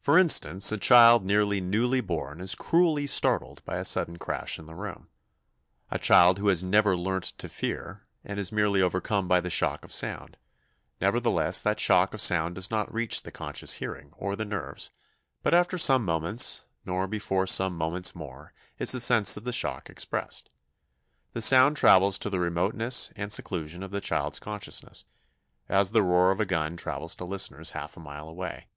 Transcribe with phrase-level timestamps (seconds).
[0.00, 4.64] For instance, a child nearly newly born is cruelly startled by a sudden crash in
[4.64, 5.10] the room
[5.90, 9.84] a child who has never learnt to fear, and is merely overcome by the shock
[9.84, 10.38] of sound;
[11.02, 14.90] nevertheless, that shock of sound does not reach the conscious hearing or the nerves
[15.42, 19.90] but after some moments, nor before some moments more is the sense of the shock
[19.90, 20.48] expressed.
[21.34, 25.04] The sound travels to the remoteness and seclusion of the child's consciousness,
[25.68, 28.68] as the roar of a gun travels to listeners half a mile away.